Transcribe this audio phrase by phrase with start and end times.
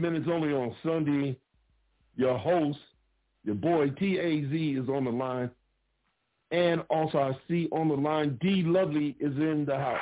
[0.00, 1.36] minutes only on Sunday.
[2.16, 2.78] Your host,
[3.44, 5.50] your boy TAZ is on the line.
[6.50, 10.00] And also I see on the line D Lovely is in the house.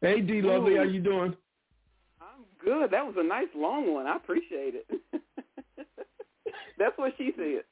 [0.00, 1.34] Hey D Lovely, how you doing?
[2.20, 2.90] I'm good.
[2.92, 4.06] That was a nice long one.
[4.06, 4.86] I appreciate it.
[6.78, 7.64] That's what she said.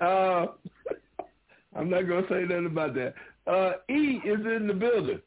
[0.00, 0.46] Uh,
[1.78, 3.14] I'm not gonna say nothing about that.
[3.46, 5.20] Uh, E is in the building.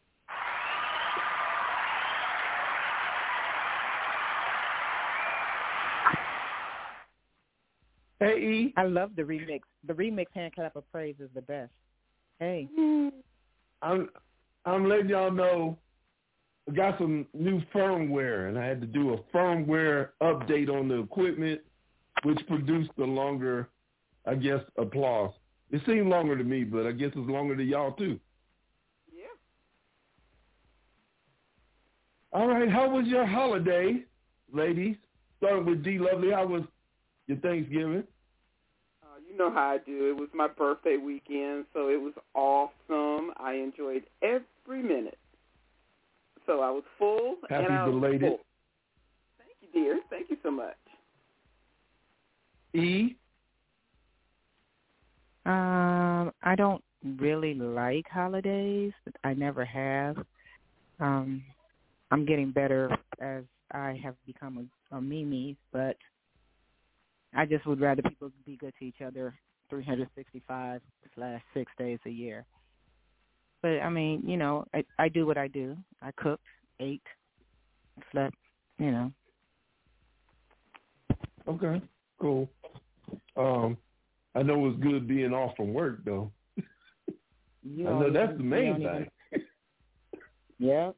[8.20, 8.74] Hey E.
[8.76, 9.62] I love the remix.
[9.88, 11.72] The remix hand clap of praise is the best.
[12.40, 12.68] Hey.
[13.82, 14.10] I'm
[14.66, 15.78] I'm letting y'all know
[16.70, 21.00] I got some new firmware and I had to do a firmware update on the
[21.00, 21.62] equipment
[22.24, 23.70] which produced the longer
[24.28, 25.32] I guess applause.
[25.72, 28.20] It seemed longer to me, but I guess it's longer to y'all too.
[29.12, 29.24] Yeah.
[32.34, 34.04] All right, how was your holiday,
[34.54, 34.98] ladies?
[35.38, 36.64] Starting with D Lovely, how was
[37.28, 38.04] your Thanksgiving?
[39.02, 40.10] Uh, you know how I do.
[40.10, 43.32] It was my birthday weekend, so it was awesome.
[43.38, 45.18] I enjoyed every minute.
[46.46, 48.34] So I was full Happy and I belated.
[49.38, 50.00] Thank you, dear.
[50.10, 50.76] Thank you so much.
[52.74, 53.16] E,
[55.46, 58.94] Um, I don't really like holidays.
[59.24, 60.18] I never have.
[61.00, 61.44] Um,
[62.12, 65.96] I'm getting better as I have become a, a Mimi, but
[67.34, 69.34] I just would rather people be good to each other
[69.70, 70.82] 365
[71.16, 72.46] slash six days a year.
[73.62, 75.78] But I mean, you know, I I do what I do.
[76.02, 76.44] I cooked,
[76.80, 77.02] ate,
[78.12, 78.36] slept,
[78.80, 79.12] you know.
[81.48, 81.82] okay,
[82.20, 82.50] cool.
[83.38, 83.78] Um,
[84.36, 86.32] I know it's good being off from work though.
[87.64, 89.42] You I know that's the main don't even- thing.
[90.60, 90.92] Yeah.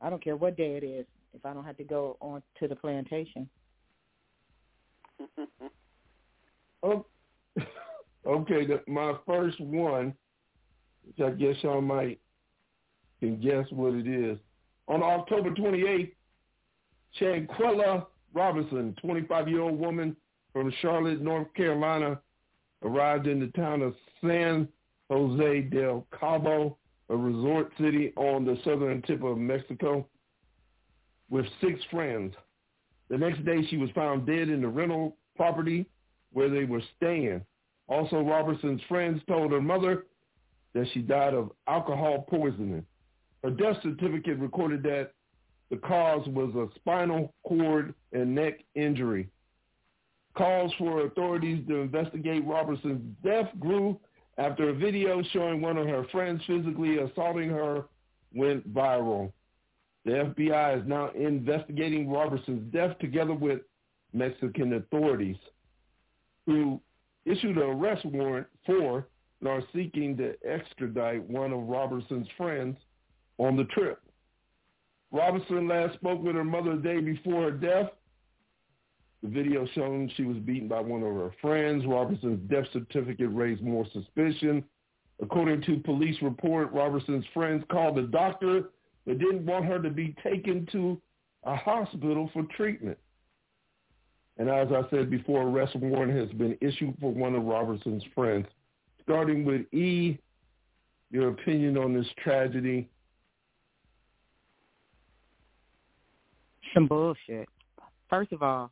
[0.00, 1.04] I don't care what day it is
[1.34, 3.48] if I don't have to go on to the plantation.
[6.82, 7.06] Oh,
[8.26, 10.12] okay, the, my first one,
[11.06, 12.20] which I guess y'all might
[13.20, 14.36] can guess what it is.
[14.88, 16.12] On October 28th,
[17.18, 18.04] Shanquella
[18.34, 20.14] Robinson, 25-year-old woman
[20.52, 22.20] from Charlotte, North Carolina,
[22.84, 24.68] arrived in the town of San
[25.10, 26.76] Jose del Cabo,
[27.08, 30.06] a resort city on the southern tip of Mexico,
[31.30, 32.34] with six friends.
[33.08, 35.86] The next day, she was found dead in the rental property
[36.32, 37.44] where they were staying.
[37.88, 40.06] Also, Robertson's friends told her mother
[40.74, 42.84] that she died of alcohol poisoning.
[43.42, 45.12] Her death certificate recorded that
[45.70, 49.28] the cause was a spinal cord and neck injury.
[50.36, 53.98] Calls for authorities to investigate Robertson's death grew
[54.36, 57.84] after a video showing one of her friends physically assaulting her
[58.34, 59.32] went viral.
[60.04, 63.60] The FBI is now investigating Robertson's death together with
[64.12, 65.36] Mexican authorities
[66.46, 66.80] who
[67.24, 69.06] issued an arrest warrant for
[69.40, 72.76] and are seeking to extradite one of Robertson's friends
[73.38, 74.00] on the trip.
[75.12, 77.90] Robertson last spoke with her mother the day before her death.
[79.24, 81.86] The video shown she was beaten by one of her friends.
[81.86, 84.62] Robertson's death certificate raised more suspicion.
[85.22, 88.64] According to police report, Robertson's friends called the doctor
[89.06, 91.00] but didn't want her to be taken to
[91.44, 92.98] a hospital for treatment.
[94.36, 98.46] And as I said before, arrest warrant has been issued for one of Robertson's friends.
[99.02, 100.18] Starting with E,
[101.10, 102.90] your opinion on this tragedy.
[106.74, 107.48] Some bullshit.
[108.10, 108.70] First of all,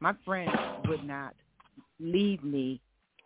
[0.00, 0.50] my friend
[0.88, 1.34] would not
[2.00, 2.80] leave me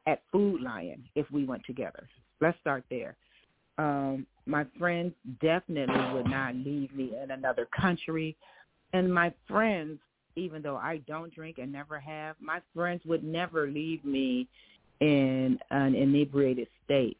[0.06, 2.08] at Food Lion if we went together.
[2.40, 3.16] Let's start there.
[3.78, 8.36] Um, my friends definitely would not leave me in another country.
[8.92, 9.98] And my friends,
[10.36, 14.48] even though I don't drink and never have, my friends would never leave me
[15.00, 17.18] in an inebriated state.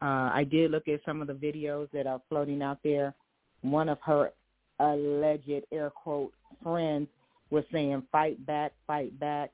[0.00, 3.14] Uh, I did look at some of the videos that are floating out there.
[3.62, 4.32] One of her
[4.78, 7.08] alleged air quote friends
[7.50, 9.50] was saying fight back, fight back.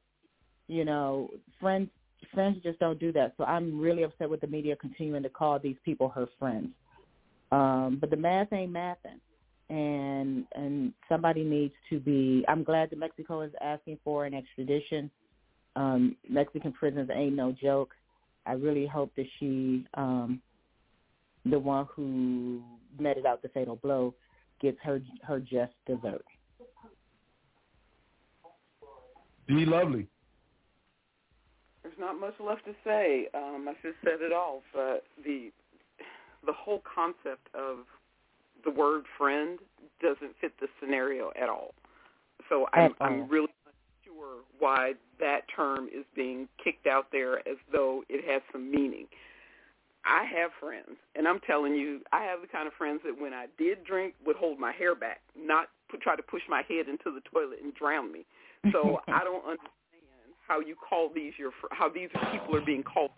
[0.67, 1.31] You know,
[1.61, 1.91] friends
[2.33, 3.35] friends just don't do that.
[3.37, 6.69] So I'm really upset with the media continuing to call these people her friends.
[7.53, 9.21] Um, but the math ain't mathing.
[9.71, 15.11] And and somebody needs to be I'm glad that Mexico is asking for an extradition.
[15.77, 17.95] Um, Mexican prisons ain't no joke.
[18.47, 20.41] I really hope that she um
[21.47, 22.63] the one who
[22.99, 24.15] meted out the fatal blow
[24.61, 26.25] gets her her just dessert.
[29.49, 30.07] D Lovely.
[31.83, 33.29] There's not much left to say.
[33.35, 34.63] Um, I just said it all.
[34.73, 35.51] But the
[36.47, 37.79] the whole concept of
[38.65, 39.59] the word friend
[40.03, 41.75] doesn't fit the scenario at all.
[42.49, 43.75] So I'm, I'm really not
[44.05, 49.07] sure why that term is being kicked out there as though it has some meaning.
[50.05, 53.33] I have friends, and I'm telling you, I have the kind of friends that when
[53.33, 56.89] I did drink would hold my hair back, not put, try to push my head
[56.89, 58.27] into the toilet and drown me.
[58.73, 59.71] So I don't understand
[60.47, 63.11] how you call these your how these people are being called.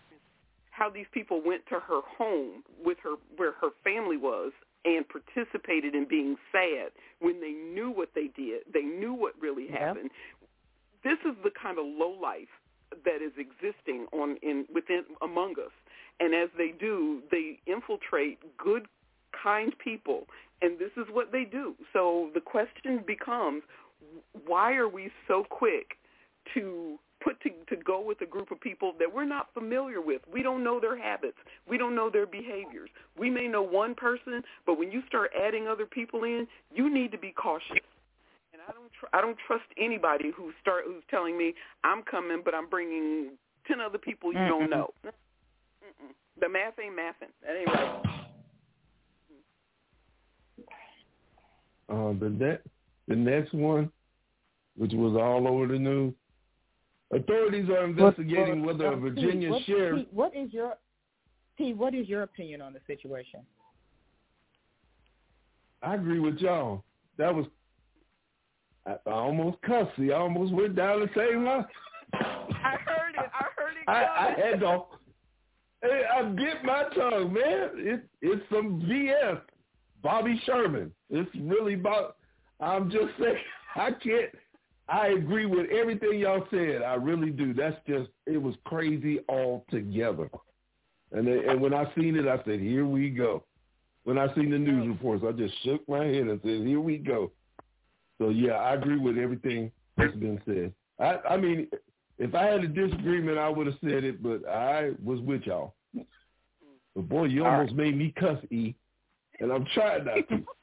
[0.71, 4.53] How these people went to her home with her where her family was
[4.85, 8.63] and participated in being sad when they knew what they did.
[8.73, 10.11] They knew what really happened.
[11.03, 12.53] This is the kind of low life
[13.05, 15.73] that is existing on in within among us
[16.21, 18.87] and as they do, they infiltrate good,
[19.43, 20.27] kind people,
[20.63, 21.75] and this is what they do.
[21.93, 23.63] So the question becomes,
[24.47, 25.99] why are we so quick
[26.55, 30.23] to put to, to go with a group of people that we're not familiar with.
[30.33, 31.39] We don't know their habits.
[31.69, 32.91] We don't know their behaviors.
[33.19, 37.11] We may know one person, but when you start adding other people in, you need
[37.13, 37.85] to be cautious.
[38.53, 41.55] And I don't tr- I don't trust anybody who start who's telling me
[41.85, 43.31] I'm coming, but I'm bringing
[43.67, 44.91] ten other people you mm don't know.
[45.05, 46.13] Mm-mm.
[46.41, 47.33] The math ain't mathing.
[47.43, 48.03] That ain't right.
[51.89, 52.67] Uh, the next,
[53.09, 53.91] the next one,
[54.77, 56.15] which was all over the news,
[57.13, 59.97] authorities are investigating what, what, whether a Virginia what, sheriff.
[59.97, 60.75] Pete, what is your
[61.57, 61.77] Pete?
[61.77, 63.41] What is your opinion on the situation?
[65.83, 66.85] I agree with y'all.
[67.19, 67.47] That was
[68.87, 69.91] I, I almost cussed.
[69.99, 71.65] I almost went down the same line.
[72.13, 73.31] I heard it.
[73.33, 73.89] I heard it.
[73.89, 74.83] I, I had to
[75.83, 77.71] Hey, I bit my tongue, man.
[77.75, 79.41] It, it's some BS.
[80.03, 80.93] Bobby Sherman.
[81.11, 82.17] It's really about.
[82.61, 83.37] I'm just saying.
[83.77, 84.31] I can't.
[84.89, 86.83] I agree with everything y'all said.
[86.83, 87.53] I really do.
[87.53, 88.11] That's just.
[88.27, 90.31] It was crazy altogether.
[91.13, 93.45] And and when I seen it, I said, "Here we go."
[94.05, 96.99] When I seen the news reports, I just shook my head and said, "Here we
[96.99, 97.33] go."
[98.19, 100.73] So yeah, I agree with everything that's been said.
[100.99, 101.69] I, I mean,
[102.19, 105.75] if I had a disagreement, I would have said it, but I was with y'all.
[106.95, 107.87] But boy, you almost right.
[107.87, 108.75] made me cuss, E,
[109.41, 110.45] and I'm trying not to.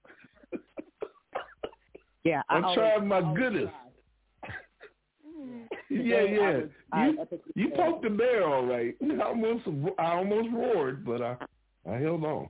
[2.24, 3.70] yeah, I'm I trying always, my goodness.
[5.90, 6.60] yeah, yeah.
[6.92, 8.96] I was, you you poked the bear all right.
[9.04, 9.64] I almost
[10.00, 11.36] I almost roared, but I
[11.90, 12.50] I held on.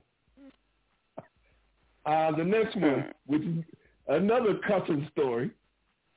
[2.06, 3.64] Uh, the next one, which is
[4.08, 5.50] another cussing story.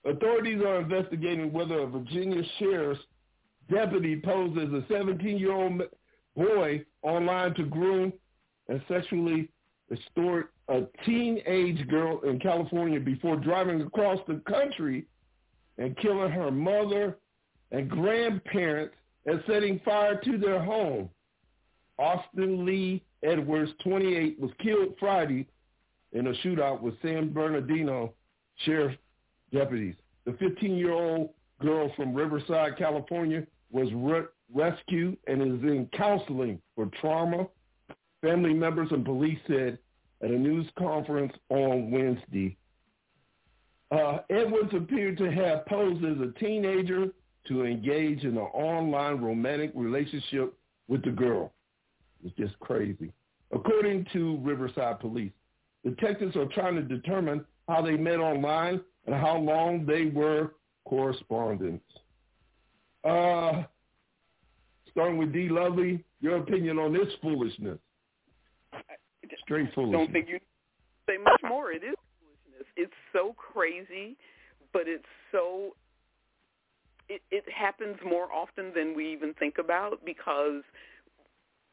[0.06, 3.02] Authorities are investigating whether a Virginia sheriff's
[3.70, 5.82] deputy posed as a 17-year-old
[6.36, 8.14] boy online to groom
[8.70, 9.50] and sexually
[9.92, 15.06] extort a teenage girl in California before driving across the country
[15.78, 17.18] and killing her mother
[17.72, 21.10] and grandparents and setting fire to their home.
[22.00, 25.48] Austin Lee Edwards, 28, was killed Friday
[26.14, 28.14] in a shootout with San Bernardino
[28.58, 28.96] Sheriff
[29.54, 29.96] deputies.
[30.26, 31.30] The 15-year-old
[31.62, 37.48] girl from Riverside, California, was re- rescued and is in counseling for trauma.
[38.22, 39.78] Family members and police said
[40.24, 42.58] at a news conference on Wednesday.
[43.92, 47.08] Uh, Edwards appeared to have posed as a teenager
[47.48, 50.54] to engage in an online romantic relationship
[50.88, 51.54] with the girl.
[52.26, 53.14] It's just crazy.
[53.52, 55.32] According to Riverside Police,
[55.86, 60.56] detectives are trying to determine how they met online and how long they were
[60.86, 61.86] correspondents.
[63.04, 63.64] Uh,
[64.92, 65.48] starting with D.
[65.48, 67.78] Lovely, your opinion on this foolishness?
[69.48, 69.98] Straight foolishness.
[69.98, 70.40] Don't think you
[71.10, 71.72] say much more.
[71.72, 72.68] It is foolishness.
[72.76, 74.18] It's so crazy,
[74.74, 75.72] but it's so.
[77.08, 80.64] It, it happens more often than we even think about because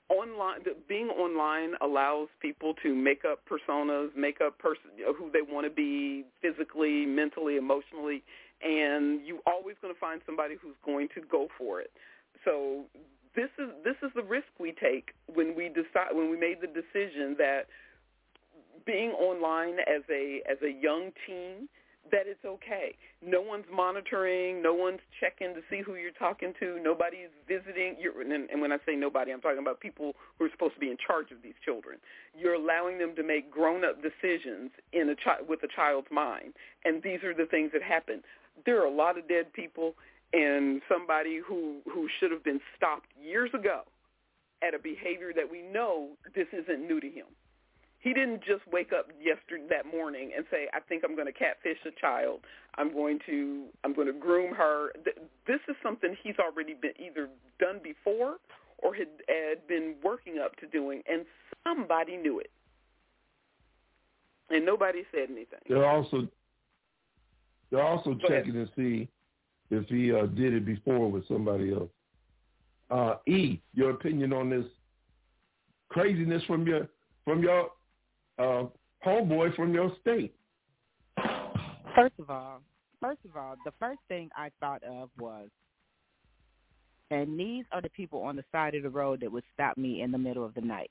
[0.08, 5.66] online being online allows people to make up personas make up person who they want
[5.66, 8.22] to be physically mentally emotionally
[8.62, 11.90] and you're always going to find somebody who's going to go for it
[12.44, 12.84] so
[13.34, 16.68] this is this is the risk we take when we decide when we made the
[16.68, 17.66] decision that
[18.86, 21.68] being online as a as a young teen
[22.12, 22.96] that it's okay.
[23.24, 24.62] No one's monitoring.
[24.62, 26.78] No one's checking to see who you're talking to.
[26.82, 27.96] Nobody's visiting.
[27.98, 30.80] You're, and, and when I say nobody, I'm talking about people who are supposed to
[30.80, 31.98] be in charge of these children.
[32.36, 37.02] You're allowing them to make grown-up decisions in a chi- with a child's mind, and
[37.02, 38.22] these are the things that happen.
[38.66, 39.94] There are a lot of dead people,
[40.32, 43.82] and somebody who who should have been stopped years ago
[44.66, 47.26] at a behavior that we know this isn't new to him
[48.04, 51.32] he didn't just wake up yesterday that morning and say, "I think I'm going to
[51.32, 52.40] catfish a child.
[52.76, 54.92] I'm going to I'm going to groom her."
[55.46, 58.36] This is something he's already been either done before
[58.76, 61.24] or had, had been working up to doing, and
[61.66, 62.50] somebody knew it,
[64.50, 65.60] and nobody said anything.
[65.66, 66.28] They're also
[67.70, 68.68] they're also Go checking ahead.
[68.68, 69.08] to see
[69.74, 71.90] if he uh, did it before with somebody else.
[72.90, 74.66] Uh, e, your opinion on this
[75.88, 76.88] craziness from your
[77.24, 77.70] from your
[78.38, 78.64] uh,
[79.04, 80.34] homeboy from your state?
[81.94, 82.60] First of all,
[83.00, 85.48] first of all, the first thing I thought of was,
[87.10, 90.02] and these are the people on the side of the road that would stop me
[90.02, 90.90] in the middle of the night.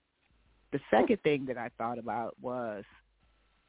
[0.71, 2.83] The second thing that I thought about was,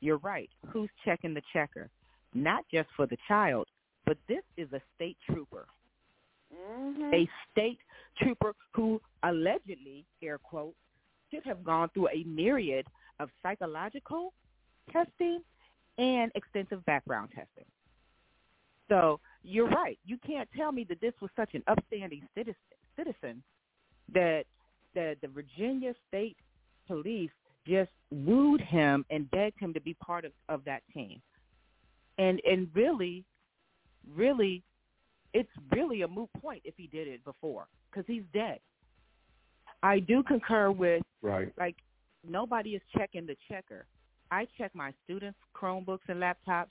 [0.01, 0.49] you're right.
[0.69, 1.91] Who's checking the checker?
[2.35, 3.67] Not just for the child,
[4.07, 5.67] but this is a state trooper.
[6.53, 7.15] Mm-hmm.
[7.15, 7.79] A state
[8.19, 10.77] trooper who allegedly, air quotes,
[11.31, 12.87] should have gone through a myriad
[13.21, 14.33] of psychological
[14.93, 15.41] testing
[15.99, 17.65] and extensive background testing.
[18.89, 19.99] So you're right.
[20.05, 22.55] You can't tell me that this was such an upstanding citizen,
[22.97, 23.43] citizen
[24.13, 24.45] that
[24.95, 26.37] the, the Virginia State
[26.87, 27.31] Police
[27.67, 31.21] just wooed him and begged him to be part of, of that team.
[32.19, 33.25] And and really,
[34.15, 34.63] really,
[35.33, 38.61] it's really a moot point if he did it before because he's dead.
[39.83, 41.53] I do concur with right.
[41.59, 41.77] like
[42.29, 43.87] nobody is checking the checker.
[44.31, 46.69] I check my students' Chromebooks and laptops.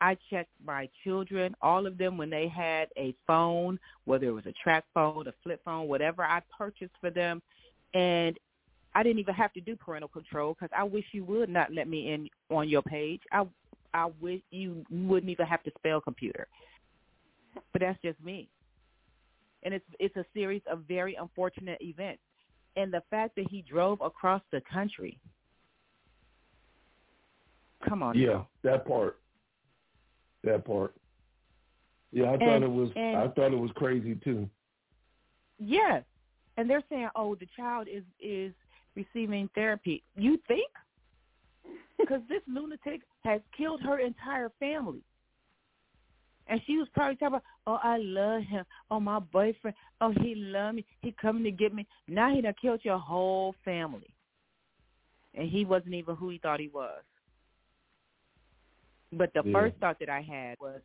[0.00, 4.46] I check my children, all of them, when they had a phone, whether it was
[4.46, 7.42] a track phone, a flip phone, whatever I purchased for them,
[7.92, 8.38] and
[8.94, 11.86] I didn't even have to do parental control because I wish you would not let
[11.86, 13.20] me in on your page.
[13.30, 13.44] I
[13.94, 16.46] I wish you wouldn't even have to spell computer.
[17.72, 18.48] But that's just me.
[19.62, 22.22] And it's it's a series of very unfortunate events
[22.76, 25.18] and the fact that he drove across the country.
[27.88, 28.16] Come on.
[28.16, 28.48] Yeah, now.
[28.62, 29.18] that part.
[30.44, 30.94] That part.
[32.12, 32.90] Yeah, I and, thought it was.
[32.96, 34.48] And, I thought it was crazy too.
[35.58, 36.04] Yes,
[36.56, 38.52] and they're saying, "Oh, the child is is
[38.94, 40.70] receiving therapy." You think?
[42.00, 45.02] Because this lunatic has killed her entire family.
[46.46, 48.64] And she was probably talking about, oh, I love him.
[48.90, 49.76] Oh, my boyfriend.
[50.00, 50.84] Oh, he love me.
[51.00, 51.86] He coming to get me.
[52.08, 54.12] Now he done killed your whole family.
[55.34, 57.02] And he wasn't even who he thought he was.
[59.12, 59.52] But the yeah.
[59.52, 60.80] first thought that I had was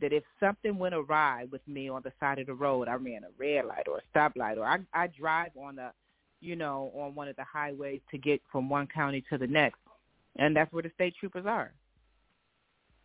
[0.00, 3.24] that if something went awry with me on the side of the road, I ran
[3.24, 5.90] a red light or a stoplight, or I, I drive on the,
[6.40, 9.78] you know, on one of the highways to get from one county to the next,
[10.36, 11.72] and that's where the state troopers are.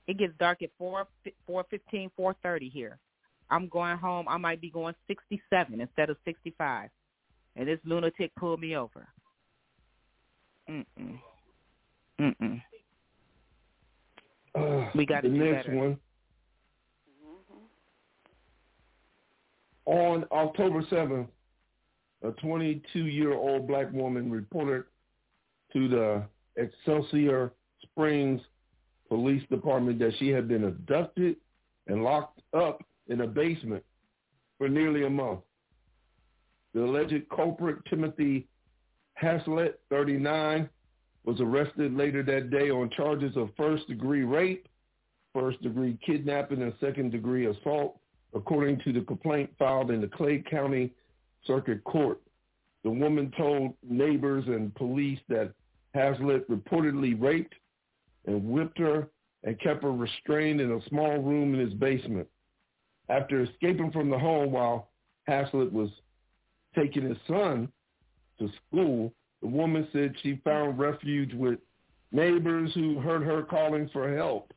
[0.08, 1.08] It gets dark at four
[1.48, 3.00] four fifteen, four thirty here.
[3.50, 4.28] I'm going home.
[4.28, 6.90] I might be going sixty seven instead of sixty five,
[7.56, 9.08] and this lunatic pulled me over.
[10.70, 11.20] Mm mm.
[12.20, 12.62] Mm mm.
[14.56, 15.78] Uh, we got the do next better.
[15.78, 15.98] one.
[19.86, 21.28] On October 7th,
[22.24, 24.86] a 22-year-old black woman reported
[25.74, 26.24] to the
[26.58, 28.42] Excelsior Springs
[29.08, 31.36] police department that she had been abducted
[31.88, 33.84] and locked up in a basement
[34.58, 35.42] for nearly a month.
[36.74, 38.48] The alleged culprit, Timothy
[39.14, 40.70] Haslett, 39,
[41.24, 44.68] was arrested later that day on charges of first-degree rape,
[45.34, 48.00] first-degree kidnapping, and second-degree assault,
[48.34, 50.92] according to the complaint filed in the Clay County
[51.46, 52.20] Circuit Court.
[52.84, 55.54] The woman told neighbors and police that
[55.96, 57.56] Haslett reportedly raped
[58.26, 59.10] and whipped her
[59.44, 62.28] and kept her restrained in a small room in his basement.
[63.10, 64.90] After escaping from the home while
[65.28, 65.90] Haslett was
[66.76, 67.72] taking his son
[68.40, 71.60] to school, the woman said she found refuge with
[72.12, 74.54] neighbors who heard her calling for help.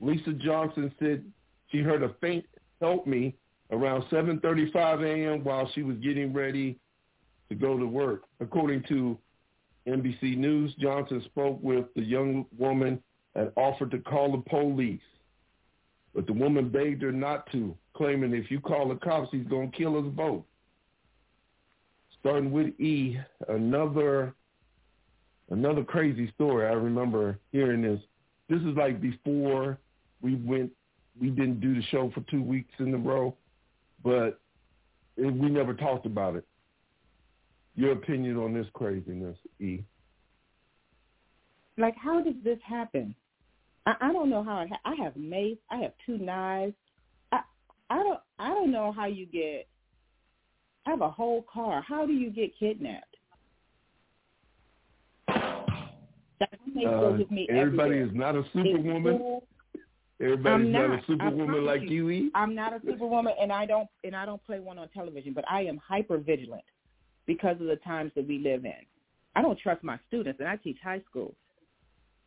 [0.00, 1.24] Lisa Johnson said
[1.72, 2.44] she heard a faint
[2.80, 3.34] help me
[3.70, 5.44] around 7.35 a.m.
[5.44, 6.78] while she was getting ready
[7.48, 8.24] to go to work.
[8.40, 9.18] According to
[9.86, 13.00] NBC News, Johnson spoke with the young woman
[13.34, 15.00] and offered to call the police.
[16.14, 19.70] But the woman begged her not to, claiming if you call the cops, he's going
[19.70, 20.42] to kill us both.
[22.18, 24.34] Starting with E, another
[25.50, 26.66] another crazy story.
[26.66, 28.00] I remember hearing this
[28.48, 29.78] this is like before
[30.20, 30.72] we went.
[31.20, 33.34] We didn't do the show for two weeks in a row,
[34.02, 34.40] but
[35.16, 36.44] we never talked about it.
[37.76, 39.80] Your opinion on this craziness, E?
[41.76, 43.14] Like, how does this happen?
[43.84, 44.60] I, I don't know how.
[44.60, 45.58] It ha- I have mace.
[45.70, 46.72] I have two knives.
[47.32, 47.40] I
[47.90, 49.68] I don't I don't know how you get.
[50.86, 51.84] I have a whole car.
[51.86, 53.04] How do you get kidnapped?
[55.28, 59.18] Uh, goes with me everybody is not a superwoman.
[59.18, 59.44] cool.
[60.20, 60.98] Everybody's I'm not, not.
[61.00, 62.08] a superwoman like you.
[62.08, 62.30] you, E.
[62.34, 65.34] I'm not a superwoman, and I don't and I don't play one on television.
[65.34, 66.64] But I am hyper vigilant
[67.26, 68.72] because of the times that we live in.
[69.34, 71.34] I don't trust my students, and I teach high school.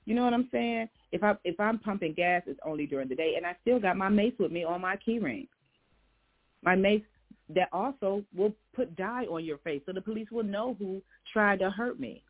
[0.05, 0.89] You know what I'm saying?
[1.11, 3.97] If I if I'm pumping gas, it's only during the day, and I still got
[3.97, 5.47] my mace with me on my key ring.
[6.63, 7.03] My mace
[7.55, 11.01] that also will put dye on your face, so the police will know who
[11.31, 12.23] tried to hurt me.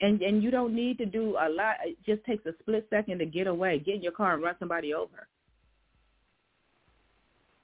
[0.00, 1.76] And and you don't need to do a lot.
[1.84, 4.56] It just takes a split second to get away, get in your car and run
[4.58, 5.28] somebody over.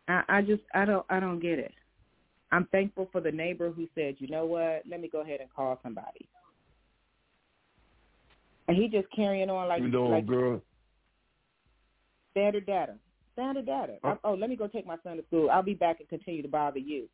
[0.09, 1.73] I, I just I don't I don't get it.
[2.53, 5.53] I'm thankful for the neighbor who said, you know what, let me go ahead and
[5.55, 6.29] call somebody.
[8.69, 10.61] And he just carrying on like you know, like girl.
[12.33, 12.95] standard data.
[13.33, 13.97] Standard data.
[14.05, 14.19] Oh.
[14.25, 15.51] Oh, let me go take my son to school.
[15.51, 17.09] I'll be back and continue to bother you.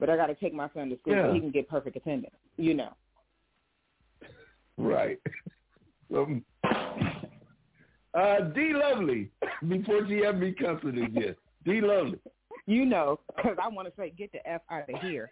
[0.00, 1.28] But I got to take my son to school Yeah.
[1.28, 2.34] so he can get perfect attendance.
[2.56, 2.92] You know.
[4.76, 5.20] Right.
[6.16, 6.44] um,
[8.14, 8.72] uh, D.
[8.74, 9.30] Lovely,
[9.68, 11.36] before she ever me cussing again.
[11.64, 11.80] D.
[11.80, 12.18] Lovely.
[12.66, 15.30] You know, because I want to say, get the F out of here.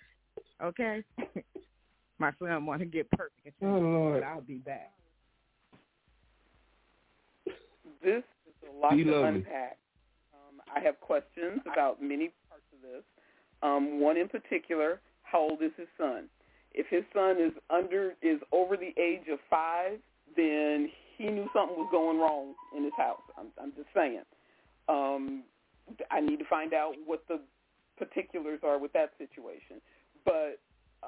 [0.63, 1.05] Okay?
[2.19, 4.21] my son want to get perfect Oh, Lord.
[4.21, 4.93] but I'll be back.
[8.03, 9.79] This is a lot Be to unpack.
[10.33, 13.03] Um, I have questions about many parts of this.
[13.63, 16.25] Um, one in particular, how old is his son?
[16.73, 19.99] If his son is under is over the age of five,
[20.37, 23.21] then he knew something was going wrong in his house.
[23.39, 24.23] I'm, I'm just saying.
[24.89, 25.43] Um,
[26.11, 27.41] I need to find out what the
[27.99, 29.81] particulars are with that situation.
[30.25, 30.59] But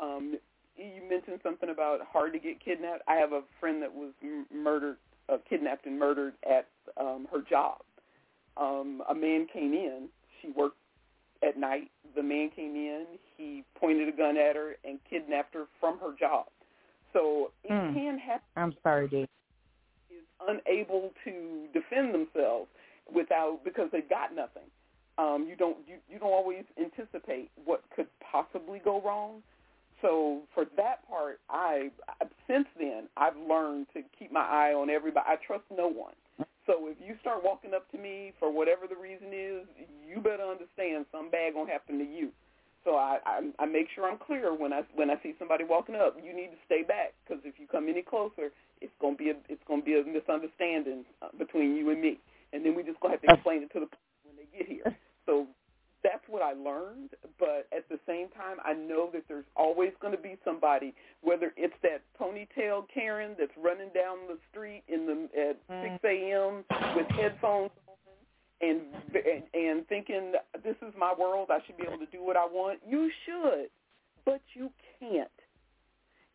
[0.00, 0.36] um,
[0.76, 3.02] you mentioned something about hard to get kidnapped.
[3.08, 4.96] I have a friend that was m- murdered,
[5.28, 6.68] uh, kidnapped and murdered at
[7.00, 7.78] um, her job.
[8.56, 10.08] Um, a man came in.
[10.40, 10.76] She worked
[11.46, 11.90] at night.
[12.14, 13.06] The man came in.
[13.36, 16.46] He pointed a gun at her and kidnapped her from her job.
[17.12, 17.94] So it Mm.
[17.94, 19.28] can happen I'm sorry, Dee.
[20.10, 22.68] is unable to defend themselves
[23.14, 24.68] without because they've got nothing.
[25.18, 29.42] Um, you don't you, you don't always anticipate what could possibly go wrong.
[30.00, 31.90] So for that part, I
[32.48, 35.26] since then I've learned to keep my eye on everybody.
[35.28, 36.14] I trust no one.
[36.66, 39.66] So if you start walking up to me for whatever the reason is,
[40.08, 42.30] you better understand some bad gonna happen to you.
[42.84, 45.94] So I, I I make sure I'm clear when I when I see somebody walking
[45.94, 46.16] up.
[46.24, 49.34] You need to stay back because if you come any closer, it's gonna be a
[49.48, 52.18] it's gonna be a misunderstanding uh, between you and me,
[52.52, 53.88] and then we just gonna have to explain it to the
[54.24, 54.96] when they get here.
[55.24, 55.46] So
[56.02, 57.10] that's what I learned.
[57.38, 61.52] But at the same time, I know that there's always going to be somebody, whether
[61.56, 65.92] it's that ponytail Karen that's running down the street in the at Mm.
[65.94, 66.64] 6 a.m.
[66.96, 67.94] with headphones on
[68.60, 68.80] and
[69.14, 70.32] and, and thinking
[70.64, 72.80] this is my world, I should be able to do what I want.
[72.86, 73.70] You should,
[74.24, 75.30] but you can't.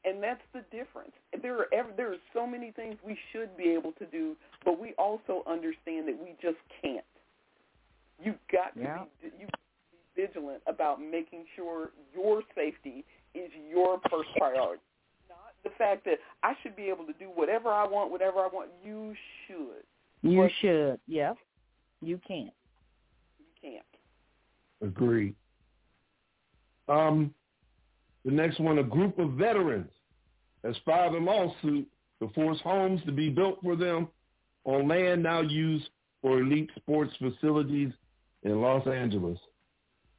[0.07, 1.11] And that's the difference.
[1.41, 4.79] There are ever, there are so many things we should be able to do, but
[4.79, 7.03] we also understand that we just can't.
[8.23, 9.03] You've got to Yeah.
[9.21, 14.81] be you be vigilant about making sure your safety is your first priority.
[15.27, 18.47] Not the fact that I should be able to do whatever I want, whatever I
[18.47, 18.69] want.
[18.83, 19.13] You
[19.45, 19.83] should.
[20.21, 20.99] You What- should.
[21.07, 21.37] Yep.
[22.01, 22.53] You can't.
[23.39, 23.85] You can't.
[24.81, 25.35] Agree.
[26.87, 27.33] Um,
[28.23, 29.91] the next one, a group of veterans
[30.67, 31.87] has filed a lawsuit
[32.19, 34.09] to force homes to be built for them
[34.65, 35.89] on land now used
[36.21, 37.91] for elite sports facilities
[38.43, 39.39] in Los Angeles.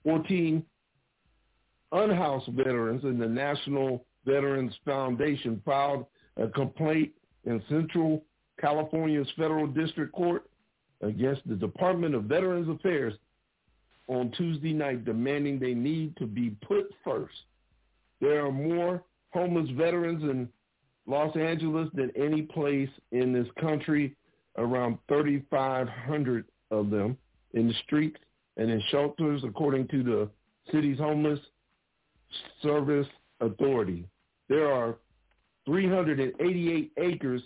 [0.04, 0.64] 14
[1.92, 6.06] unhoused veterans in the National Veterans Foundation filed
[6.38, 7.12] a complaint
[7.44, 8.24] in Central
[8.58, 10.48] California's Federal District Court
[11.02, 13.14] against the Department of Veterans Affairs
[14.08, 17.34] on Tuesday night demanding they need to be put first.
[18.20, 20.48] There are more homeless veterans in
[21.06, 24.14] Los Angeles than any place in this country,
[24.56, 27.16] around 3,500 of them
[27.54, 28.18] in the streets
[28.56, 30.28] and in shelters, according to the
[30.72, 31.40] city's homeless
[32.62, 33.06] service
[33.40, 34.06] authority.
[34.48, 34.96] There are
[35.66, 37.42] 388 acres,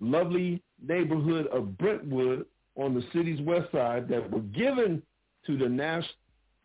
[0.00, 5.02] lovely neighborhood of Brentwood on the city's west side that were given
[5.46, 6.04] to the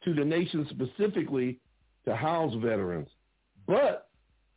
[0.03, 1.59] to the nation specifically
[2.05, 3.07] to house veterans.
[3.67, 4.09] But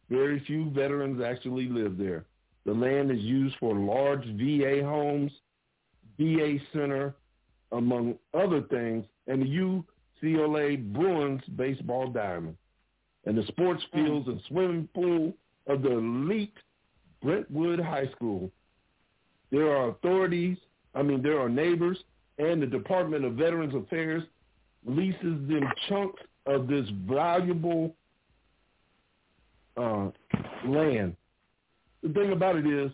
[0.08, 2.24] very few veterans actually live there.
[2.64, 5.32] The land is used for large VA homes,
[6.18, 7.14] VA Center,
[7.72, 9.84] among other things, and the
[10.22, 12.56] UCLA Bruins baseball diamond,
[13.24, 14.04] and the sports hmm.
[14.04, 15.32] fields and swimming pool
[15.66, 16.54] of the elite
[17.22, 18.50] Brentwood High School.
[19.50, 20.58] There are authorities,
[20.94, 21.98] I mean, there are neighbors,
[22.38, 24.22] and the Department of Veterans Affairs
[24.84, 27.94] leases them chunks of this valuable
[29.76, 30.10] uh,
[30.66, 31.16] land.
[32.02, 32.90] The thing about it is,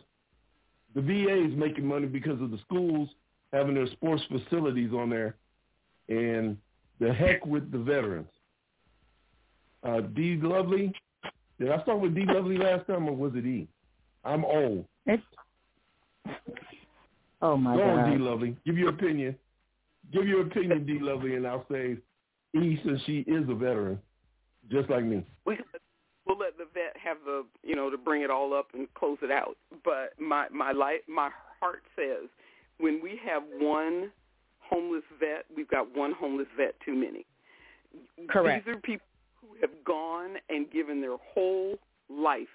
[0.95, 3.09] the VA is making money because of the schools
[3.53, 5.37] having their sports facilities on there,
[6.09, 6.57] and
[7.01, 8.29] the heck with the veterans.
[9.85, 10.39] Uh, D.
[10.41, 10.93] Lovely,
[11.59, 12.25] did I start with D.
[12.27, 13.69] Lovely last time, or was it E?
[14.25, 14.85] I'm old.
[15.07, 15.23] It's...
[17.43, 17.99] Oh my Go God.
[17.99, 18.19] on, D.
[18.19, 18.57] Lovely.
[18.65, 19.37] Give your opinion.
[20.13, 20.99] Give your opinion, D.
[21.01, 21.97] Lovely, and I'll say
[22.55, 23.99] E since she is a veteran,
[24.71, 25.25] just like me.
[25.45, 25.59] We
[26.27, 29.19] we'll let the vet have the you know to bring it all up and close
[29.23, 29.57] it out.
[29.85, 31.31] But my my life my
[31.61, 32.29] heart says
[32.79, 34.11] when we have one
[34.61, 37.27] homeless vet, we've got one homeless vet too many.
[38.29, 38.65] Correct.
[38.65, 39.07] These are people
[39.41, 41.79] who have gone and given their whole
[42.11, 42.49] life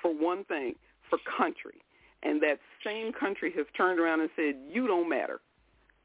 [0.00, 0.74] for one thing,
[1.10, 1.82] for country.
[2.22, 5.40] And that same country has turned around and said, "You don't matter.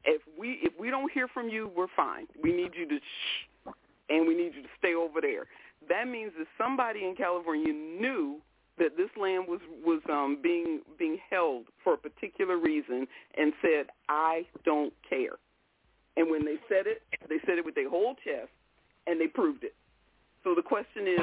[0.04, 2.26] If we if we don't hear from you, we're fine.
[2.42, 3.72] We need you to shh,
[4.10, 5.46] and we need you to stay over there."
[5.88, 8.40] That means that somebody in California knew
[8.78, 13.86] that this land was was um, being being held for a particular reason and said,
[14.08, 15.36] "I don't care."
[16.16, 18.50] And when they said it, they said it with their whole chest,
[19.06, 19.74] and they proved it.
[20.42, 21.20] So the question is,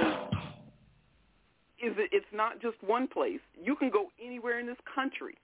[1.83, 2.09] is it?
[2.11, 3.41] It's not just one place.
[3.61, 5.37] You can go anywhere in this country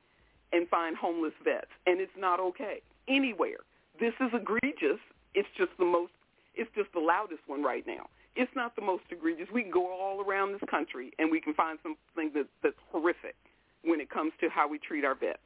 [0.53, 3.59] and find homeless vets, and it's not okay anywhere.
[3.99, 4.99] This is egregious.
[5.33, 6.11] It's just the most.
[6.55, 9.47] It's just the loudest one right now it's not the most egregious.
[9.51, 13.35] We can go all around this country and we can find something that, that's horrific
[13.83, 15.39] when it comes to how we treat our vets.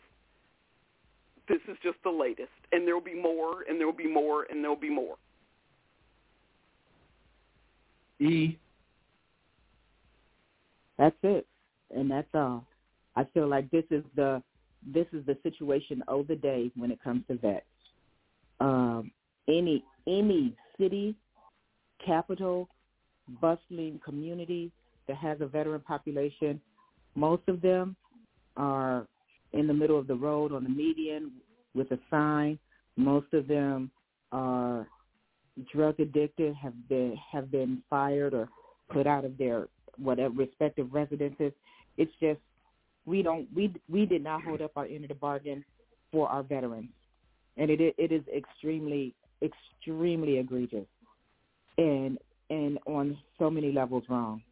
[1.48, 4.46] This is just the latest, and there will be more, and there will be more,
[4.50, 5.16] and there will be more.
[8.20, 8.58] E.
[10.98, 11.48] That's it,
[11.94, 12.66] and that's all.
[13.16, 14.42] I feel like this is the
[14.94, 17.66] this is the situation of the day when it comes to vets.
[18.60, 19.12] Um,
[19.48, 21.16] any any city,
[22.06, 22.70] capital,
[23.42, 24.72] bustling community
[25.08, 26.60] that has a veteran population.
[27.16, 27.96] Most of them
[28.58, 29.08] are
[29.54, 31.32] in the middle of the road on the median
[31.74, 32.58] with a sign.
[32.98, 33.92] Most of them
[34.32, 34.88] are
[35.74, 38.48] drug addicted, have been have been fired or
[38.90, 41.52] put out of their whatever respective residences.
[41.98, 42.40] It's just
[43.06, 45.64] we don't we we did not hold up our end of the bargain
[46.12, 46.90] for our veterans,
[47.58, 50.86] and it it is extremely extremely egregious.
[51.78, 52.18] And
[52.52, 54.44] and on so many levels wrong.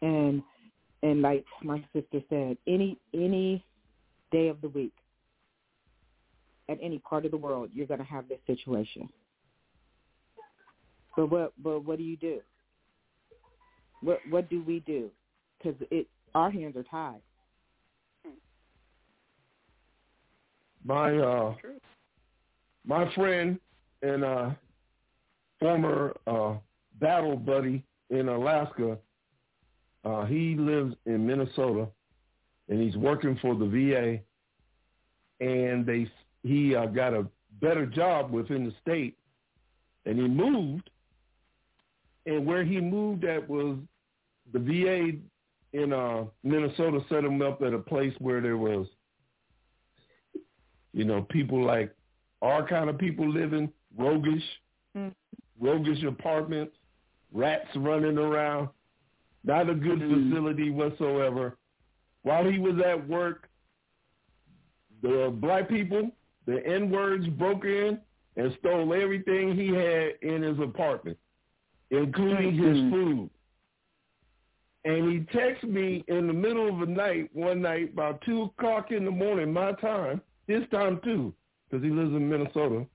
[0.00, 0.42] And
[1.02, 3.64] and like my sister said, any any
[4.30, 4.94] day of the week,
[6.68, 9.08] at any part of the world, you're going to have this situation.
[11.16, 12.40] But what but what do you do?
[14.02, 15.10] What what do we do?
[15.58, 17.20] Because it our hands are tied.
[20.84, 21.54] My uh,
[22.86, 23.58] my friend
[24.02, 24.50] and uh,
[25.60, 26.54] former uh,
[27.00, 28.98] battle buddy in Alaska.
[30.04, 31.86] Uh, he lives in Minnesota,
[32.68, 34.18] and he's working for the VA.
[35.44, 36.10] And they
[36.42, 37.26] he uh, got a
[37.60, 39.16] better job within the state,
[40.06, 40.88] and he moved.
[42.26, 43.78] And where he moved at was
[44.52, 45.18] the VA
[45.72, 48.86] in uh, Minnesota set him up at a place where there was,
[50.92, 51.94] you know, people like
[52.42, 54.42] our kind of people living, roguish,
[54.96, 55.12] mm
[55.60, 56.74] roguish apartments,
[57.32, 58.68] rats running around.
[59.44, 60.30] Not a good mm-hmm.
[60.30, 61.56] facility whatsoever.
[62.22, 63.48] While he was at work,
[65.02, 66.10] the black people,
[66.46, 67.98] the N-words broke in
[68.36, 71.18] and stole everything he had in his apartment,
[71.90, 72.66] including mm-hmm.
[72.66, 73.30] his food.
[74.84, 78.92] And he texted me in the middle of the night, one night, about 2 o'clock
[78.92, 81.34] in the morning, my time, his time too,
[81.68, 82.86] because he lives in Minnesota.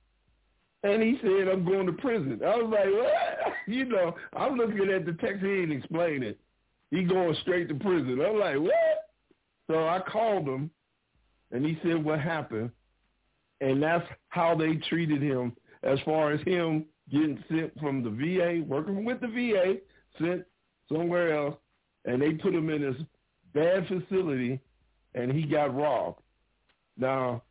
[0.86, 2.40] And he said, I'm going to prison.
[2.46, 3.54] I was like, what?
[3.68, 5.42] You know, I'm looking at the text.
[5.42, 6.40] He didn't explain it.
[6.92, 8.22] He going straight to prison.
[8.22, 9.10] I'm like, what?
[9.66, 10.70] So I called him,
[11.52, 12.70] and he said what happened.
[13.62, 18.64] And that's how they treated him as far as him getting sent from the VA,
[18.68, 19.78] working with the VA,
[20.22, 20.44] sent
[20.88, 21.56] somewhere else,
[22.06, 23.02] and they put him in this
[23.56, 24.60] bad facility,
[25.16, 26.22] and he got robbed.
[26.98, 27.42] Now,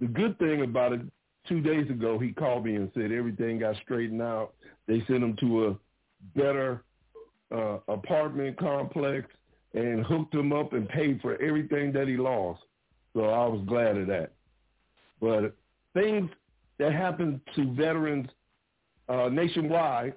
[0.00, 1.02] the good thing about it,
[1.48, 4.54] two days ago, he called me and said everything got straightened out.
[4.86, 5.78] They sent him to a
[6.38, 6.82] better
[7.54, 9.26] uh, apartment complex.
[9.74, 12.60] and hooked him up and paid for everything that he lost.
[13.14, 14.32] So I was glad of that.
[15.20, 15.54] But
[15.94, 16.30] things
[16.78, 18.28] that happen to veterans
[19.08, 20.14] uh, nationwide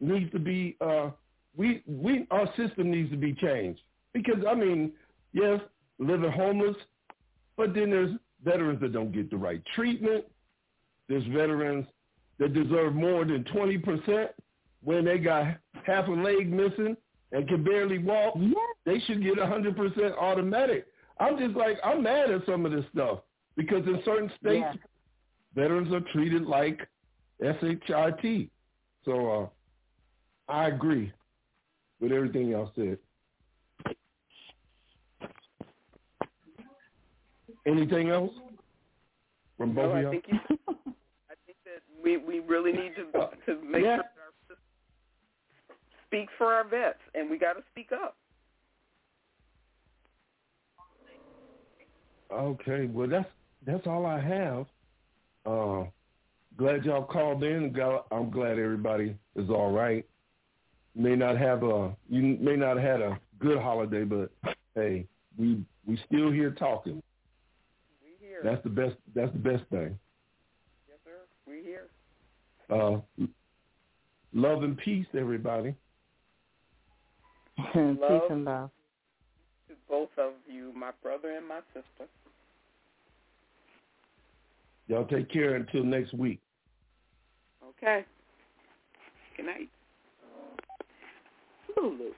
[0.00, 1.10] needs to be uh,
[1.56, 3.80] we we our system needs to be changed
[4.12, 4.92] because I mean
[5.32, 5.60] yes
[5.98, 6.76] living homeless,
[7.56, 8.12] but then there's
[8.44, 10.24] veterans that don't get the right treatment.
[11.08, 11.86] There's veterans
[12.38, 14.30] that deserve more than twenty percent
[14.82, 16.96] when they got half a leg missing
[17.32, 18.34] and can barely walk.
[18.38, 18.54] Yeah.
[18.86, 20.86] They should get a hundred percent automatic.
[21.18, 23.20] I'm just like I'm mad at some of this stuff
[23.56, 24.74] because in certain states Yeah.
[25.54, 26.80] veterans are treated like
[27.42, 28.50] SHIT.
[29.04, 29.30] So
[30.48, 31.12] uh, I agree
[32.00, 32.98] with everything y'all said.
[37.66, 38.32] Anything else
[39.56, 40.10] from both No, of I y'all?
[40.12, 40.38] think you.
[41.30, 43.04] I think that we we really need to
[43.46, 43.96] to make Yeah.
[43.96, 48.16] sure that our system speaks for our vets, and we got to speak up.
[52.32, 53.28] Okay, well that's
[53.66, 54.66] that's all I have.
[55.44, 55.84] Uh,
[56.56, 57.74] glad y'all called in.
[58.10, 60.06] I'm glad everybody is all right.
[60.94, 64.30] May not have a you may not have had a good holiday, but
[64.74, 67.02] hey, we we still here talking.
[68.42, 68.52] We here.
[68.52, 68.96] That's the best.
[69.14, 69.98] That's the best thing.
[70.88, 71.20] yes, sir.
[71.46, 71.86] We here.
[72.70, 73.00] Uh,
[74.32, 75.74] love and peace, everybody.
[77.72, 78.30] Peace Love.
[78.30, 78.70] and love.
[79.68, 82.10] To both of you, my brother and my sister.
[84.88, 86.40] Y'all take care until next week.
[87.68, 88.04] Okay.
[89.36, 89.68] Good night.
[91.76, 92.10] Lulu.